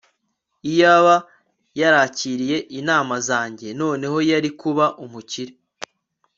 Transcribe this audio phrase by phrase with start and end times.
[0.71, 1.15] iyaba
[1.79, 5.53] yarakiriye inama zanjye, noneho yari kuba umukire